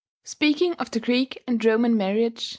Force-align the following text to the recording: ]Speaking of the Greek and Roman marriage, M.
]Speaking 0.33 0.73
of 0.79 0.89
the 0.89 0.99
Greek 0.99 1.43
and 1.45 1.63
Roman 1.63 1.95
marriage, 1.95 2.39
M. 2.45 2.49